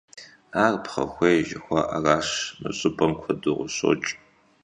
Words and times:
Ар 0.63 0.73
пхъэхуей 0.83 1.39
жыхуаӀэращ, 1.47 2.29
мы 2.59 2.69
щӀыпӀэм 2.77 3.11
куэду 3.19 3.57
къыщокӀ. 3.57 4.09